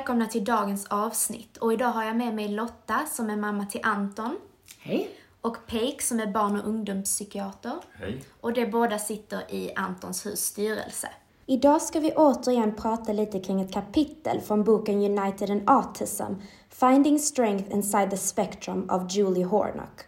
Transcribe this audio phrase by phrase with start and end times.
[0.00, 1.56] Välkomna till dagens avsnitt.
[1.56, 4.36] Och idag har jag med mig Lotta som är mamma till Anton.
[4.78, 5.10] Hej!
[5.40, 7.74] Och Peik som är barn och ungdomspsykiater.
[7.92, 8.24] Hej.
[8.40, 11.08] Och de båda sitter i Antons hus styrelse.
[11.46, 16.32] Idag ska vi återigen prata lite kring ett kapitel från boken United in Autism,
[16.68, 20.00] Finding Strength Inside the Spectrum av Julie Hornock.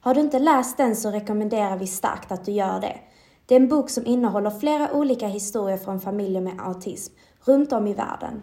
[0.00, 2.98] Har du inte läst den så rekommenderar vi starkt att du gör det.
[3.46, 7.86] Det är en bok som innehåller flera olika historier från familjer med autism runt om
[7.86, 8.42] i världen.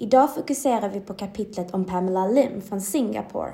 [0.00, 3.52] Idag fokuserar vi på kapitlet om Pamela Lim från Singapore.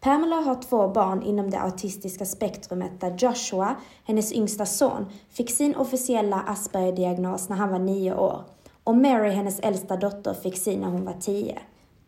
[0.00, 5.76] Pamela har två barn inom det autistiska spektrumet där Joshua, hennes yngsta son, fick sin
[5.76, 8.44] officiella Asperger-diagnos när han var nio år
[8.84, 11.58] och Mary, hennes äldsta dotter, fick sin när hon var tio.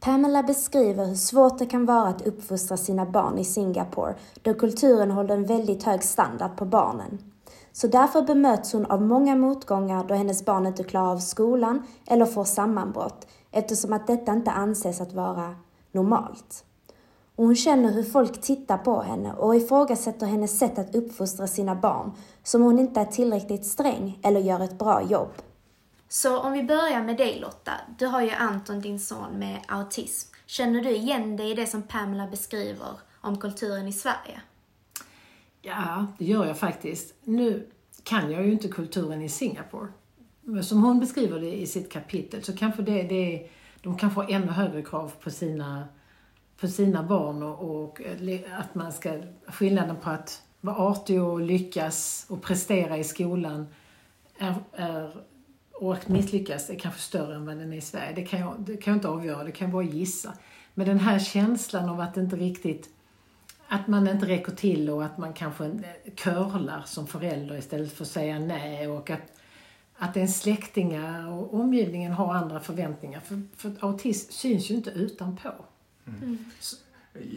[0.01, 5.11] Pamela beskriver hur svårt det kan vara att uppfostra sina barn i Singapore då kulturen
[5.11, 7.19] håller en väldigt hög standard på barnen.
[7.73, 12.27] Så därför bemöts hon av många motgångar då hennes barn inte klarar av skolan eller
[12.27, 15.55] får sammanbrott eftersom att detta inte anses att vara
[15.93, 16.65] normalt.
[17.37, 21.75] Och hon känner hur folk tittar på henne och ifrågasätter hennes sätt att uppfostra sina
[21.75, 22.13] barn
[22.43, 25.33] som hon inte är tillräckligt sträng eller gör ett bra jobb.
[26.09, 27.73] Så om vi börjar med dig Lotta.
[27.99, 30.35] Du har ju Anton, din son, med autism.
[30.47, 34.41] Känner du igen dig i det som Pamela beskriver om kulturen i Sverige?
[35.63, 37.15] Ja, det gör jag faktiskt.
[37.25, 37.71] Nu
[38.03, 39.89] kan jag ju inte kulturen i Singapore.
[40.63, 43.49] Som hon beskriver det i sitt kapitel så kanske det, det
[43.83, 45.89] de kan få ännu högre krav på sina,
[46.61, 51.41] på sina barn och, och eh, att man ska, skillnaden på att vara artig och
[51.41, 53.67] lyckas och prestera i skolan
[54.39, 55.17] är, är,
[55.73, 58.13] och att misslyckas är kanske större än vad den är i Sverige.
[58.15, 60.33] Det kan, jag, det kan jag inte avgöra, det kan jag bara gissa.
[60.75, 62.91] Men den här känslan av att inte riktigt
[63.69, 65.71] att man inte räcker till och att man kanske
[66.17, 69.34] curlar som förälder istället för att säga nej och att,
[70.05, 73.21] att ens släktingar och omgivningen har andra förväntningar.
[73.21, 75.51] För, för autism syns ju inte utanpå.
[76.07, 76.39] Mm.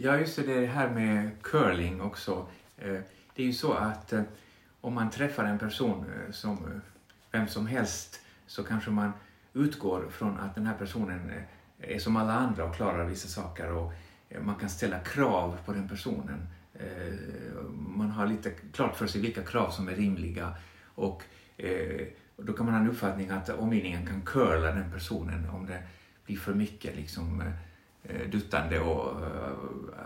[0.02, 2.46] Ja, just det, det här med curling också.
[3.34, 4.12] Det är ju så att
[4.80, 6.80] om man träffar en person som
[7.30, 9.12] vem som helst så kanske man
[9.54, 11.32] utgår från att den här personen
[11.78, 13.92] är som alla andra och klarar vissa saker och
[14.40, 16.46] man kan ställa krav på den personen.
[17.70, 20.54] Man har lite klart för sig vilka krav som är rimliga
[20.94, 21.22] och
[22.42, 25.82] då kan man ha en uppfattning att omgivningen kan curla den personen om det
[26.26, 27.42] blir för mycket liksom
[28.02, 29.50] eh, duttande och eh,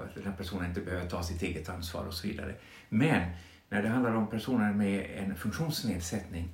[0.05, 2.55] att den personen inte behöver ta sitt eget ansvar och så vidare.
[2.89, 3.31] Men
[3.69, 6.49] när det handlar om personer med en funktionsnedsättning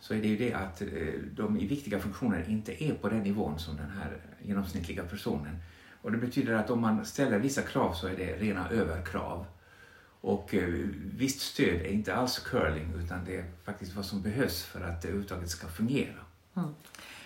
[0.00, 0.88] så är det ju det att eh,
[1.32, 5.56] de i viktiga funktioner inte är på den nivån som den här genomsnittliga personen.
[6.02, 9.46] Och det betyder att om man ställer vissa krav så är det rena överkrav.
[10.24, 10.68] Och eh,
[11.16, 15.02] visst stöd är inte alls curling utan det är faktiskt vad som behövs för att
[15.02, 16.14] det överhuvudtaget ska fungera.
[16.56, 16.74] Mm.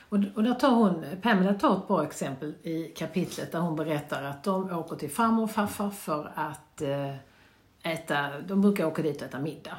[0.08, 4.22] Och, och där tar hon, Pamela tar ett bra exempel i kapitlet där hon berättar
[4.22, 7.14] att de åker till farmor och farfar för att eh,
[7.82, 9.76] äta, de brukar åka dit och äta middag.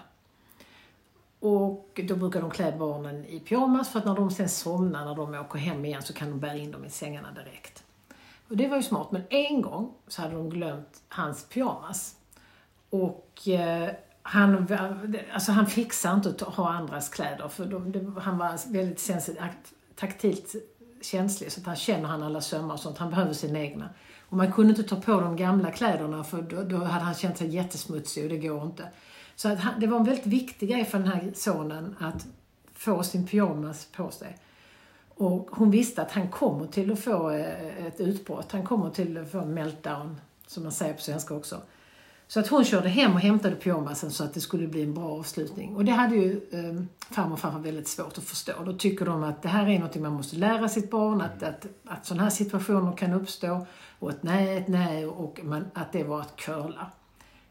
[1.39, 5.15] Och då brukar de klä barnen i pyjamas för att när de sen somnar när
[5.15, 7.83] de åker hem igen så kan de bära in dem i sängarna direkt.
[8.47, 12.18] Och det var ju smart, men en gång så hade de glömt hans pyjamas.
[12.89, 13.89] Och eh,
[14.21, 14.67] han,
[15.33, 19.41] alltså han fixar inte att ha andras kläder för de, de, han var väldigt sensitiv,
[19.95, 20.55] taktilt
[21.01, 22.97] känslig så att han känner han alla sömmar och sånt.
[22.97, 23.89] Han behöver sina egna.
[24.29, 27.37] Och man kunde inte ta på de gamla kläderna för då, då hade han känt
[27.37, 28.89] sig jättesmutsig och det går inte.
[29.35, 32.27] Så att han, det var en väldigt viktig grej för den här sonen att
[32.73, 34.37] få sin pyjamas på sig.
[35.15, 38.51] Och hon visste att han kommer till att få eh, ett utbrott.
[38.51, 41.61] Han kommer till att få en meltdown, som man säger på svenska också.
[42.29, 45.19] Så att hon körde hem och hämtade pyjamasen så att det skulle bli en bra
[45.19, 45.75] avslutning.
[45.75, 46.83] Och det hade ju eh,
[47.13, 48.53] farmor och farfar väldigt svårt att förstå.
[48.65, 51.65] Då tycker de att det här är något man måste lära sitt barn, att, att,
[51.85, 53.65] att sådana här situationer kan uppstå.
[53.99, 56.91] Och ett nej, ett nej och man, att det var att curla.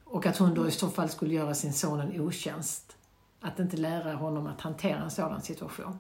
[0.05, 2.97] Och att hon då i så fall skulle göra sin son en otjänst.
[3.41, 5.99] Att inte lära honom att hantera en sådan situation.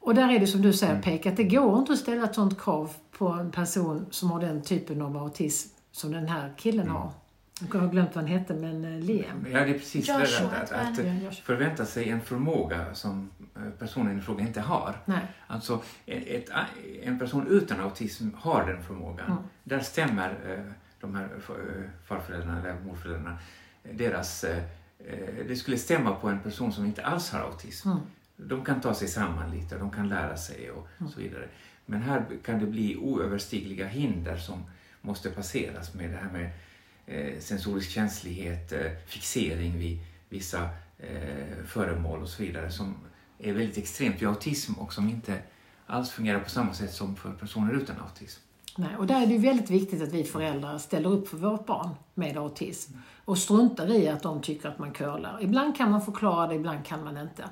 [0.00, 1.02] Och där är det som du säger mm.
[1.02, 4.40] Pek, att det går inte att ställa ett sådant krav på en person som har
[4.40, 6.96] den typen av autism som den här killen mm.
[6.96, 7.12] har.
[7.72, 9.46] Jag har glömt vad han hette, men eh, Liam.
[9.52, 10.56] Ja, det är precis Joshua, det.
[10.56, 10.98] Att, att,
[11.28, 14.96] att förvänta sig en förmåga som eh, personen i fråga inte har.
[15.04, 15.20] Nej.
[15.46, 16.50] Alltså, ett,
[17.02, 19.26] en person utan autism har den förmågan.
[19.26, 19.42] Mm.
[19.64, 21.28] Där stämmer eh, de här
[22.04, 23.38] farföräldrarna eller morföräldrarna,
[23.92, 24.44] deras,
[25.48, 27.90] det skulle stämma på en person som inte alls har autism.
[27.90, 28.00] Mm.
[28.36, 31.12] De kan ta sig samman lite, de kan lära sig och mm.
[31.12, 31.48] så vidare.
[31.86, 34.62] Men här kan det bli oöverstigliga hinder som
[35.06, 36.50] måste passeras med det här med
[37.06, 39.98] eh, sensorisk känslighet, eh, fixering vid
[40.28, 40.68] vissa
[40.98, 42.94] eh, föremål och så vidare som
[43.38, 45.38] är väldigt extremt vid autism och som inte
[45.86, 48.40] alls fungerar på samma sätt som för personer utan autism.
[48.78, 51.66] Nej, och där är det ju väldigt viktigt att vi föräldrar ställer upp för vårt
[51.66, 52.92] barn med autism
[53.24, 55.38] och struntar i att de tycker att man curlar.
[55.40, 57.44] Ibland kan man förklara det, ibland kan man inte.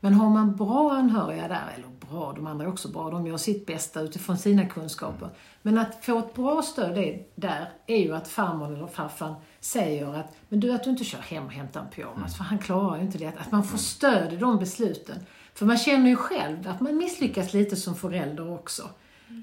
[0.00, 3.36] Men har man bra anhöriga där, eller bra, de andra är också bra, de gör
[3.36, 5.28] sitt bästa utifrån sina kunskaper.
[5.62, 10.36] Men att få ett bra stöd där är ju att farmor eller farfar säger att,
[10.48, 13.02] men du att du inte kör hem och hämtar en pyjamas, för han klarar ju
[13.02, 13.32] inte det.
[13.38, 15.16] Att man får stöd i de besluten.
[15.54, 18.82] För man känner ju själv att man misslyckas lite som förälder också.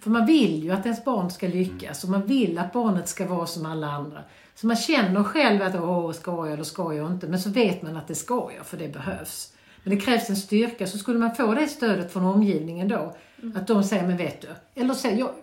[0.03, 3.27] För man vill ju att ens barn ska lyckas och man vill att barnet ska
[3.27, 4.23] vara som alla andra.
[4.55, 7.27] Så man känner själv att, åh, ska jag eller ska jag inte?
[7.27, 9.53] Men så vet man att det ska jag, för det behövs.
[9.87, 13.57] Men det krävs en styrka, så skulle man få det stödet från omgivningen då, mm.
[13.57, 15.33] att de säger, men vet du, eller säger, jag,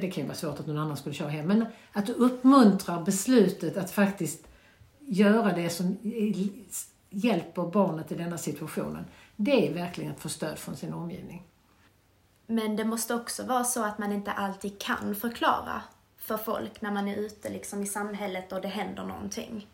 [0.00, 3.04] det kan ju vara svårt att någon annan skulle köra hem, men att du uppmuntrar
[3.04, 4.46] beslutet att faktiskt
[4.98, 5.96] göra det som
[7.10, 9.04] hjälper barnet i denna situationen.
[9.36, 11.42] Det är verkligen att få stöd från sin omgivning.
[12.46, 15.82] Men det måste också vara så att man inte alltid kan förklara
[16.18, 19.66] för folk när man är ute liksom i samhället och det händer någonting.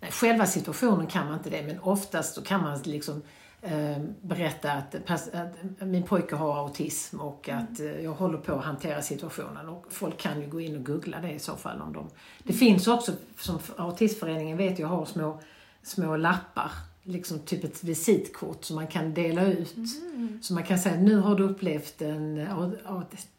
[0.00, 3.22] Själva situationen kan man inte det, men oftast så kan man liksom
[3.62, 7.64] eh, berätta att, att, min pojke har autism och mm.
[7.64, 9.68] att eh, jag håller på att hantera situationen.
[9.68, 11.80] Och folk kan ju gå in och googla det i så fall.
[11.80, 12.08] om de...
[12.42, 15.40] Det finns också, som Autismföreningen vet jag, har små,
[15.82, 16.70] små lappar
[17.02, 19.76] liksom typ ett visitkort som man kan dela ut.
[19.76, 20.38] Mm.
[20.42, 22.38] Så man kan säga, nu har du upplevt en,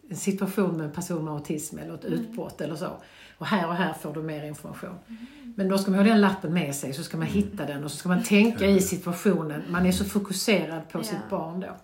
[0.09, 2.19] en situation med en person med autism eller ett mm.
[2.19, 2.97] utbrott eller så.
[3.37, 4.95] Och här och här får du mer information.
[5.07, 5.25] Mm.
[5.55, 7.37] Men då ska man ha den lappen med sig, så ska man mm.
[7.37, 9.63] hitta den och så ska man tänka i situationen.
[9.69, 11.03] Man är så fokuserad på ja.
[11.03, 11.75] sitt barn då.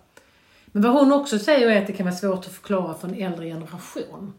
[0.66, 3.14] Men vad hon också säger är att det kan vara svårt att förklara för en
[3.14, 4.32] äldre generation.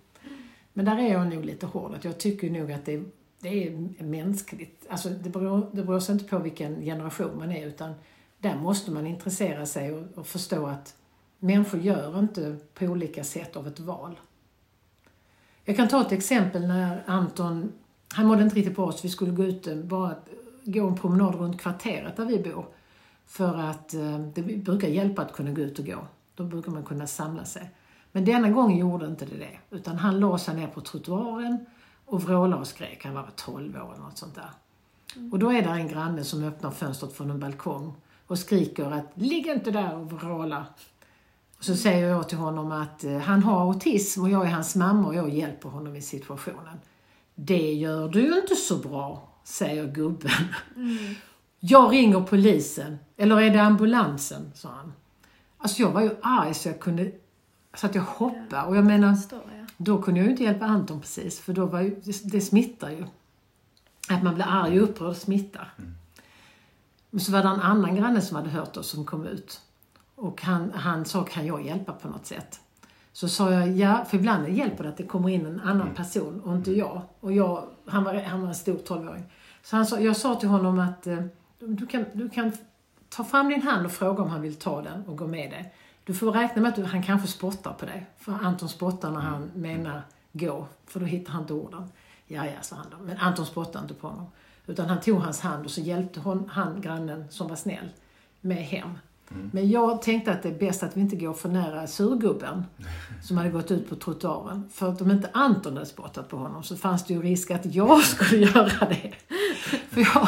[0.74, 1.94] Men där är jag nog lite hård.
[1.96, 3.04] Att jag tycker nog att det,
[3.40, 4.86] det är mänskligt.
[4.90, 7.94] Alltså det beror, det beror sig inte på vilken generation man är utan
[8.40, 10.96] där måste man intressera sig och, och förstå att
[11.40, 14.20] människor gör inte på olika sätt av ett val.
[15.66, 17.72] Jag kan ta ett exempel när Anton
[18.16, 20.16] han mådde inte riktigt bra så vi skulle gå ut, bara
[20.64, 22.66] gå en promenad runt kvarteret där vi bor.
[23.26, 26.08] För att eh, det brukar hjälpa att kunna gå ut och gå.
[26.36, 27.72] Då brukar man kunna samla sig.
[28.12, 29.76] Men denna gång gjorde inte det det.
[29.76, 31.66] Utan han la sig ner på trottoaren
[32.06, 33.06] och vrålade och skrek.
[33.06, 34.50] Han var 12 år eller något sånt där.
[35.16, 35.34] Mm.
[35.34, 37.94] Och då är det en granne som öppnar fönstret från en balkong
[38.28, 40.66] och skriker att ligg inte där och vråla.
[41.66, 45.08] Så säger jag till honom att eh, han har autism och jag är hans mamma
[45.08, 46.80] och jag hjälper honom i situationen.
[47.36, 50.32] Det gör du ju inte så bra, säger gubben.
[50.76, 51.16] Mm.
[51.60, 52.98] Jag ringer polisen.
[53.18, 54.52] Eller är det ambulansen?
[54.56, 54.94] sa han.
[55.58, 57.12] Alltså jag var ju arg så jag kunde,
[57.74, 58.68] så att jag hoppade.
[58.68, 59.18] Och jag menar,
[59.78, 62.90] då kunde jag ju inte hjälpa Anton precis, för då var ju, det, det smittar
[62.90, 63.06] ju.
[64.10, 65.74] Att man blir arg och upprörd smittar.
[65.78, 65.96] Mm.
[67.10, 69.62] Men så var det en annan granne som hade hört oss som kom ut.
[70.16, 72.60] Och han, han sa, kan jag hjälpa på något sätt?
[73.14, 75.96] Så sa jag, ja, för ibland hjälper det att det kommer in en annan mm.
[75.96, 77.02] person och inte jag.
[77.20, 79.24] Och jag, han var, han var en stor tolvåring.
[79.64, 81.24] Så han sa, jag sa till honom att eh,
[81.60, 82.52] du, kan, du kan
[83.10, 85.74] ta fram din hand och fråga om han vill ta den och gå med dig.
[86.04, 88.06] Du får räkna med att du, han kanske spottar på dig.
[88.18, 89.62] För Anton spottar när han mm.
[89.62, 91.90] menar gå, för då hittar han inte orden.
[92.28, 92.98] Ja, ja, sa han då.
[93.06, 94.28] Men Anton spottar inte på honom.
[94.68, 97.90] Utan han tog hans hand och så hjälpte hon, han, grannen som var snäll,
[98.42, 98.90] med hem.
[99.30, 102.66] Men jag tänkte att det är bäst att vi inte går för nära surgubben
[103.24, 104.70] som hade gått ut på trottoaren.
[104.74, 107.76] För att om inte Anton hade spottat på honom så fanns det ju risk att
[107.76, 109.14] jag skulle göra det.
[109.90, 110.28] För jag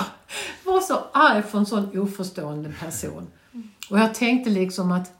[0.65, 3.27] var så arg för en sån oförstående person.
[3.89, 5.13] Och jag tänkte liksom att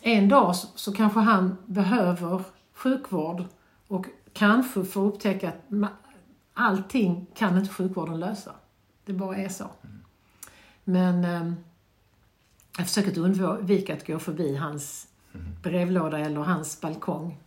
[0.00, 2.42] en dag så, kanske han behöver
[2.74, 3.44] sjukvård
[3.88, 5.90] och kanske får upptäcka att
[6.54, 8.52] allting kan inte sjukvården lösa.
[9.04, 9.64] Det bara är så.
[10.84, 11.56] Men ehm,
[12.76, 15.06] jag försöker att undvika att gå förbi hans
[15.62, 17.38] brevlåda eller hans balkong.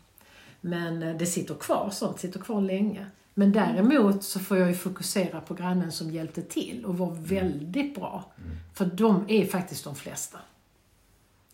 [0.62, 3.06] Men eh, det sitter kvar, sånt sitter kvar länge.
[3.34, 7.96] Men däremot så får jag ju fokusera på grannen som hjälpte till och var väldigt
[7.96, 8.32] bra.
[8.74, 10.40] För de är faktiskt de flesta.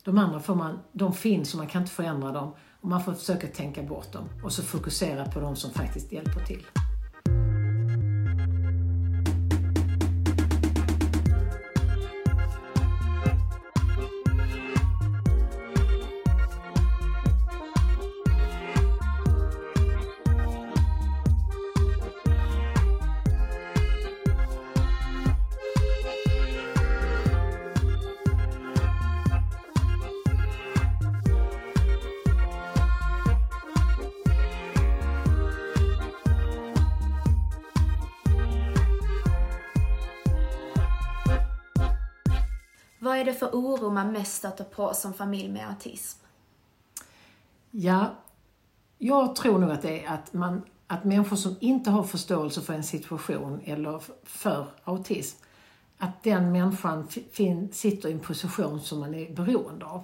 [0.03, 2.53] De andra får man, de finns och man kan inte förändra dem.
[2.81, 6.45] Och man får försöka tänka bort dem och så fokusera på de som faktiskt hjälper
[6.45, 6.65] till.
[43.11, 46.25] Vad är det för oro man mest stöter på som familj med autism?
[47.71, 48.15] Ja,
[48.97, 52.73] jag tror nog att det är att, man, att människor som inte har förståelse för
[52.73, 55.43] en situation eller för autism,
[55.97, 60.03] att den människan fi- fin, sitter i en position som man är beroende av.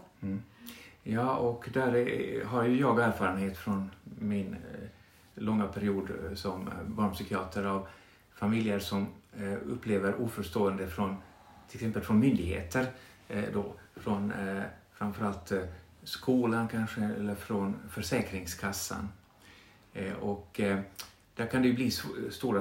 [1.03, 4.89] Ja, och där är, har ju jag erfarenhet från min eh,
[5.35, 7.87] långa period eh, som barnpsykiater av
[8.35, 11.17] familjer som eh, upplever oförstående från
[11.67, 12.87] till exempel från myndigheter,
[13.27, 15.61] eh, då, från eh, framförallt eh,
[16.03, 19.09] skolan kanske eller från Försäkringskassan.
[19.93, 20.79] Eh, och eh,
[21.35, 22.59] där kan det ju bli sv- stora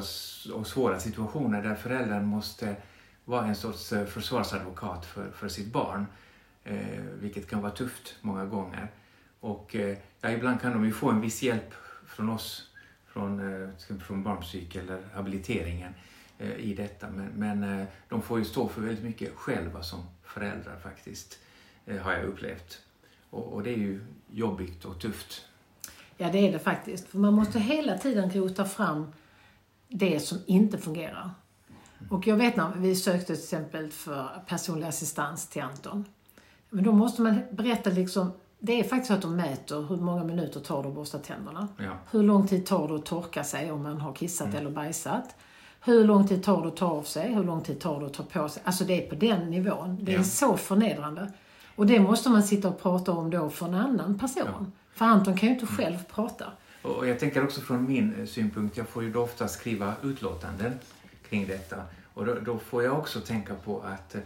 [0.54, 2.76] och svåra situationer där föräldern måste
[3.25, 6.06] vara en sorts eh, försvarsadvokat för, för sitt barn.
[6.64, 8.92] Eh, vilket kan vara tufft många gånger.
[9.40, 11.75] Och eh, ja, ibland kan de ju få en viss hjälp
[12.06, 12.70] från oss,
[13.06, 17.11] från, eh, till exempel från barnpsyk eller habiliteringen eh, i detta.
[17.11, 21.38] Men, men eh, de får ju stå för väldigt mycket själva som föräldrar faktiskt,
[21.87, 22.78] eh, har jag upplevt.
[23.31, 24.00] Och, och det är ju
[24.31, 25.45] jobbigt och tufft.
[26.16, 27.09] Ja, det är det faktiskt.
[27.09, 29.12] För man måste hela tiden rota fram
[29.88, 31.31] det som inte fungerar.
[32.11, 36.05] Och jag vet när vi sökte till exempel för personlig assistans till Anton.
[36.71, 40.25] Men då måste man berätta liksom, det är faktiskt så att de mäter hur många
[40.25, 41.69] minuter tar det att borsta tänderna.
[41.78, 41.93] Ja.
[42.11, 45.35] Hur lång tid tar det att torka sig om man har kissat eller bajsat?
[45.85, 47.35] Hur lång tid tar det att ta av sig?
[47.35, 48.62] Hur lång tid tar det att ta på sig?
[48.66, 49.99] Alltså det är på den nivån.
[50.00, 50.25] Det är Ja.
[50.25, 51.33] så förnedrande.
[51.76, 54.73] Och det måste man sitta och prata om då för en annan person.
[54.92, 56.45] För Anton kan ju inte själv prata.
[56.83, 60.73] Och jag tänker också från min eh, synpunkt, jag får ju då ofta skriva utlåtanden
[61.28, 61.76] kring detta.
[62.14, 64.21] Och då, då får jag också tänka på att eh,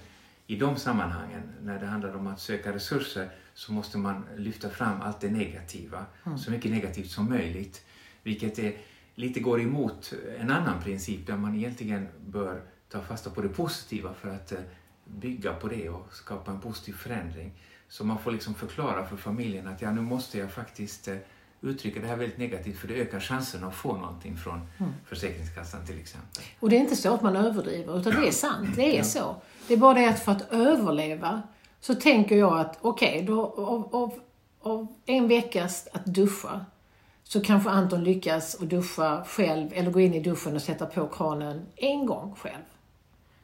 [0.46, 5.00] i de sammanhangen, när det handlar om att söka resurser, så måste man lyfta fram
[5.02, 6.04] allt det negativa,
[6.38, 7.84] så mycket negativt som möjligt.
[8.22, 8.72] Vilket är,
[9.20, 14.14] lite går emot en annan princip där man egentligen bör ta fasta på det positiva
[14.14, 14.58] för att eh,
[15.04, 17.52] bygga på det och skapa en positiv förändring.
[17.88, 21.16] Så man får liksom förklara för familjen att ja, nu måste jag faktiskt eh,
[21.60, 24.60] uttrycka det här väldigt negativt för det ökar chansen att få någonting från
[25.06, 26.42] Försäkringskassan till exempel.
[26.60, 28.76] Och det är inte så att man överdriver, utan det är sant.
[28.76, 29.36] Det är så.
[29.68, 31.42] Det är bara det att för att överleva
[31.80, 34.20] så tänker jag att okej, då av, av,
[34.60, 36.66] av en veckas att duscha
[37.32, 41.06] så kanske Anton lyckas att duscha själv eller gå in i duschen och sätta på
[41.06, 42.62] kranen en gång själv.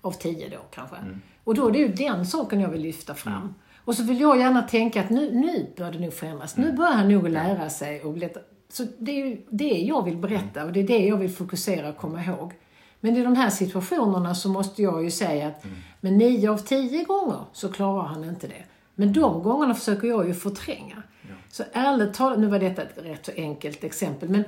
[0.01, 0.97] Av tio då kanske.
[1.45, 3.55] Och då är det ju den saken jag vill lyfta fram.
[3.85, 6.57] Och så vill jag gärna tänka att nu, nu börjar det nog förändras.
[6.57, 8.29] Nu börjar han nog lära sig och bli...
[8.69, 11.89] Så det är ju det jag vill berätta och det är det jag vill fokusera
[11.89, 12.53] och komma ihåg.
[13.01, 15.65] Men i de här situationerna så måste jag ju säga att
[16.01, 18.65] men nio av tio gånger så klarar han inte det.
[18.95, 21.03] Men de gångerna försöker jag ju förtränga.
[21.51, 24.45] Så ärligt talat, nu var detta ett rätt så enkelt exempel, men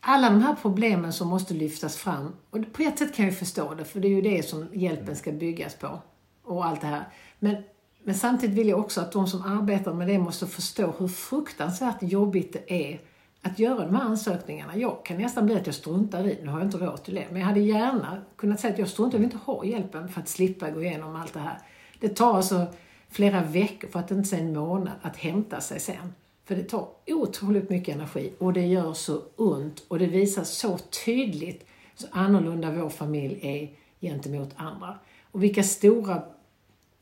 [0.00, 3.74] alla de här problemen som måste lyftas fram, och på ett sätt kan jag förstå
[3.74, 5.98] det, för det är ju det som hjälpen ska byggas på.
[6.44, 7.04] Och allt det här.
[7.38, 7.56] Men,
[8.02, 12.02] men samtidigt vill jag också att de som arbetar med det måste förstå hur fruktansvärt
[12.02, 13.00] jobbigt det är
[13.42, 14.76] att göra de här ansökningarna.
[14.76, 17.26] Jag kan nästan bli att jag struntar i Nu har jag inte råd till det.
[17.30, 20.20] Men jag hade gärna kunnat säga att jag struntar, jag vill inte ha hjälpen för
[20.20, 21.58] att slippa gå igenom allt det här.
[22.00, 22.66] Det tar alltså
[23.14, 26.14] flera veckor, för att inte säga en månad, att hämta sig sen.
[26.44, 30.78] För det tar otroligt mycket energi och det gör så ont och det visar så
[31.04, 34.98] tydligt Så annorlunda vår familj är gentemot andra.
[35.22, 36.22] Och vilka stora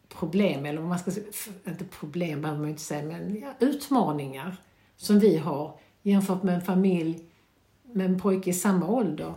[0.08, 1.26] problem, eller man ska säga,
[1.64, 4.56] inte problem behöver man inte säga, men ja, utmaningar
[4.96, 7.24] som vi har jämfört med en familj
[7.82, 9.34] med en pojke i samma ålder.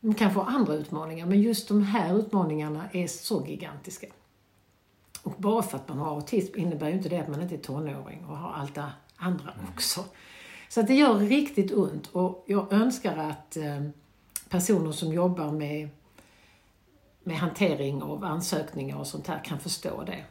[0.00, 4.06] De kanske har andra utmaningar, men just de här utmaningarna är så gigantiska.
[5.26, 7.58] Och bara för att man har autism innebär ju inte det att man inte är
[7.58, 10.04] tonåring och har allt det andra också.
[10.68, 13.82] Så det gör riktigt ont och jag önskar att eh,
[14.48, 15.88] personer som jobbar med,
[17.22, 20.24] med hantering av ansökningar och sånt här kan förstå det.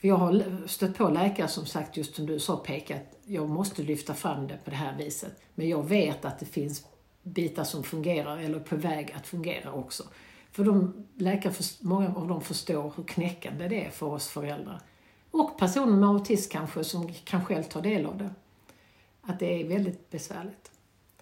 [0.00, 3.48] För jag har stött på läkare som sagt, just som du sa Pekka, att jag
[3.48, 5.40] måste lyfta fram det på det här viset.
[5.54, 6.86] Men jag vet att det finns
[7.22, 10.04] bitar som fungerar eller är på väg att fungera också.
[10.58, 14.80] För de läkare, många av dem förstår hur knäckande det är för oss föräldrar.
[15.30, 18.30] Och personer med autism kanske, som kan själv ta del av det.
[19.22, 20.70] Att det är väldigt besvärligt.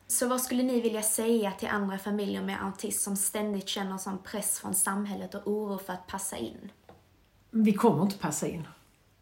[0.06, 4.18] Så vad skulle ni vilja säga till andra familjer med autism som ständigt känner sån
[4.18, 6.70] press från samhället och oro för att passa in?
[7.50, 8.68] Vi kommer inte passa in.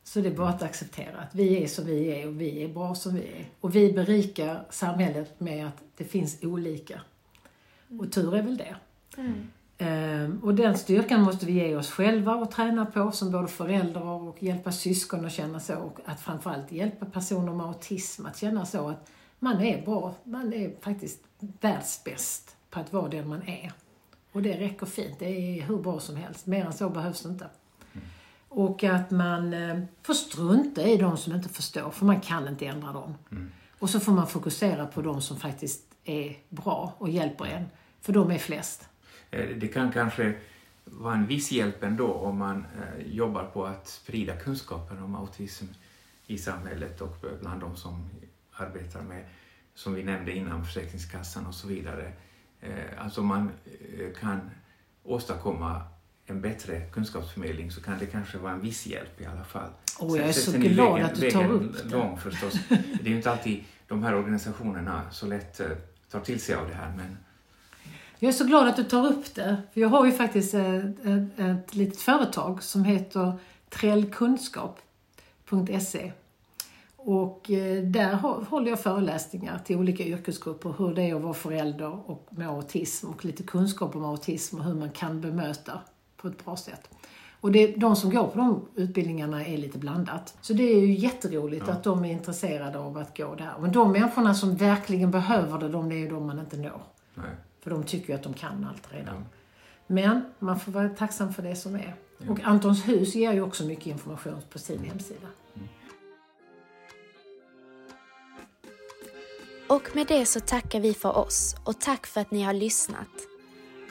[0.05, 2.69] Så det är bara att acceptera att vi är som vi är och vi är
[2.69, 3.51] bra som vi är.
[3.61, 7.01] Och vi berikar samhället med att det finns olika.
[8.01, 8.77] Och tur är väl det.
[9.17, 9.51] Mm.
[9.79, 14.03] Ehm, och den styrkan måste vi ge oss själva och träna på som både föräldrar
[14.03, 15.75] och hjälpa syskon att känna så.
[15.75, 20.53] Och att framförallt hjälpa personer med autism att känna så att man är bra, man
[20.53, 21.21] är faktiskt
[21.61, 23.73] världsbäst på att vara den man är.
[24.33, 26.47] Och det räcker fint, det är hur bra som helst.
[26.47, 27.47] Mer än så behövs det inte.
[27.93, 28.07] Mm.
[28.49, 32.67] Och att man eh, får strunta i de som inte förstår, för man kan inte
[32.67, 33.15] ändra dem.
[33.31, 33.51] Mm.
[33.79, 37.65] Och så får man fokusera på de som faktiskt är bra och hjälper en,
[38.01, 38.89] för de är flest.
[39.35, 40.35] Eh, det kan kanske
[40.85, 45.67] vara en viss hjälp ändå om man eh, jobbar på att sprida kunskapen om autism
[46.27, 48.11] i samhället och bland de som
[48.53, 49.25] arbetar med,
[49.75, 52.13] som vi nämnde innan, Försäkringskassan och så vidare.
[52.61, 53.51] Eh, alltså man
[54.21, 54.51] kan
[55.03, 55.83] åstadkomma
[56.27, 59.71] en bättre kunskapsförmedling så kan det kanske vara en viss hjälp i alla fall.
[60.01, 61.89] Oh, jag är så glad att du tar upp det.
[61.89, 62.55] Lång förstås.
[62.69, 65.61] Det är ju inte alltid de här organisationerna så lätt
[66.11, 67.17] tar till sig av det här men
[68.25, 69.57] jag är så glad att du tar upp det.
[69.73, 73.33] För jag har ju faktiskt ett, ett, ett litet företag som heter
[73.69, 76.13] trellkunskap.se.
[76.97, 78.15] Och eh, där
[78.49, 83.09] håller jag föreläsningar till olika yrkesgrupper hur det är att vara förälder och med autism
[83.09, 85.81] och lite kunskap om autism och hur man kan bemöta
[86.17, 86.91] på ett bra sätt.
[87.41, 90.37] Och det, de som går på de utbildningarna är lite blandat.
[90.41, 91.73] Så det är ju jätteroligt ja.
[91.73, 93.55] att de är intresserade av att gå där.
[93.61, 96.83] Men de människorna som verkligen behöver det, de är ju de man inte når.
[97.15, 97.27] Nej.
[97.65, 99.15] För de tycker ju att de kan allt redan.
[99.15, 99.23] Ja.
[99.87, 101.95] Men man får vara tacksam för det som är.
[102.19, 102.33] Ja.
[102.33, 105.27] Och Antons hus ger ju också mycket information på sin hemsida.
[105.55, 105.69] Mm.
[109.69, 113.09] Och med det så tackar vi för oss och tack för att ni har lyssnat.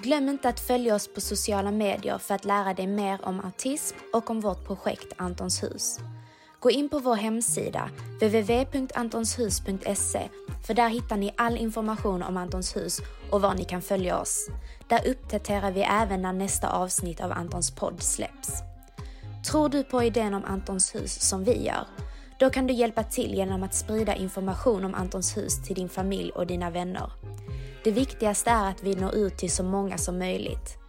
[0.02, 3.98] Glöm inte att följa oss på sociala medier för att lära dig mer om autism
[4.14, 6.00] och om vårt projekt Antons hus.
[6.64, 7.90] Gå in på vår hemsida,
[8.22, 10.30] www.antonshus.se,
[10.66, 14.50] för där hittar ni all information om Antons hus och var ni kan följa oss.
[14.88, 18.50] Där uppdaterar vi även när nästa avsnitt av Antons podd släpps.
[19.50, 21.88] Tror du på idén om Antons hus som vi gör?
[22.40, 26.32] Då kan du hjälpa till genom att sprida information om Antons hus till din familj
[26.32, 27.12] och dina vänner.
[27.84, 30.83] Det viktigaste är att vi når ut till så många som möjligt.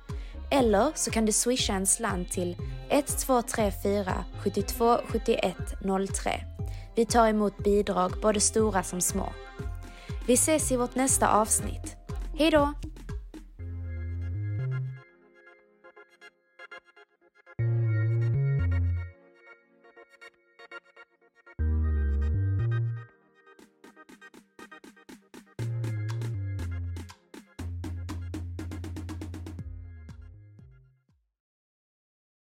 [0.55, 2.57] Eller så kan du swisha en slant till
[2.91, 5.57] 1234 72 71
[6.15, 6.31] 03.
[6.97, 9.33] Vi tar emot bidrag, både stora som små.
[10.27, 11.97] Vi ses i vårt nästa avsnitt.
[12.39, 12.73] Hej då!